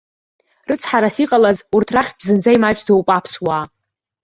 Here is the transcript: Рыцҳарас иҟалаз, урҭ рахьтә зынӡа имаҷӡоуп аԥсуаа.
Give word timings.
Рыцҳарас 0.67 1.15
иҟалаз, 1.23 1.57
урҭ 1.75 1.87
рахьтә 1.95 2.21
зынӡа 2.25 2.51
имаҷӡоуп 2.57 3.07
аԥсуаа. 3.17 3.63